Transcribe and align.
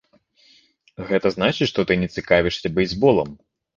Гэта 1.11 1.27
значыць, 1.35 1.67
што 1.73 1.85
ты 1.91 1.99
не 2.05 2.09
цікавішся 2.17 2.67
бейсболам. 2.79 3.29